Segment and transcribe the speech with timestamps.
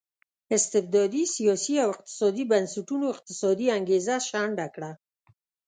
[0.57, 4.91] استبدادي سیاسي او اقتصادي بنسټونو اقتصادي انګېزه شنډه کړه.